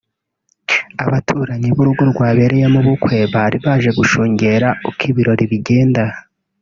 [1.05, 6.03] Abaturanyi b’urugo rwabereyemo ubukwe bari baje gushungera uko ibirori bigenda